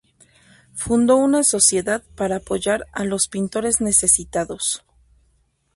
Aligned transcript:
Fundó 0.73 1.15
una 1.17 1.43
sociedad 1.43 2.01
para 2.15 2.37
apoyar 2.37 2.87
a 2.91 3.03
los 3.03 3.27
pintores 3.27 3.81
necesitados. 3.81 4.83